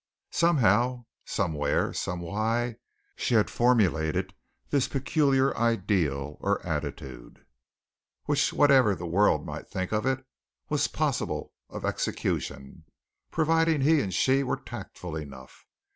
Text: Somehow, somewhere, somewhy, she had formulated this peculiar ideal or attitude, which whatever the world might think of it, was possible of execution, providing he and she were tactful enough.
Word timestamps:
Somehow, 0.31 1.05
somewhere, 1.25 1.93
somewhy, 1.93 2.77
she 3.15 3.35
had 3.35 3.51
formulated 3.51 4.33
this 4.71 4.87
peculiar 4.87 5.55
ideal 5.55 6.37
or 6.39 6.59
attitude, 6.65 7.45
which 8.25 8.51
whatever 8.51 8.95
the 8.95 9.05
world 9.05 9.45
might 9.45 9.67
think 9.69 9.91
of 9.91 10.07
it, 10.07 10.25
was 10.69 10.87
possible 10.87 11.53
of 11.69 11.85
execution, 11.85 12.85
providing 13.29 13.81
he 13.81 14.01
and 14.01 14.11
she 14.11 14.41
were 14.41 14.57
tactful 14.57 15.15
enough. 15.15 15.67